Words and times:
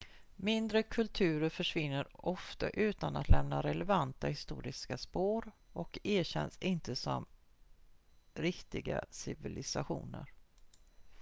mindre 0.35 0.83
kulturer 0.83 1.49
försvinner 1.49 2.07
ofta 2.13 2.69
utan 2.69 3.15
att 3.15 3.29
lämna 3.29 3.61
relevanta 3.61 4.27
historiska 4.27 4.97
spår 4.97 5.51
och 5.73 5.99
erkänns 6.03 6.57
inte 6.57 6.95
som 6.95 7.25
riktiga 8.33 9.05
civilisationer 9.09 10.25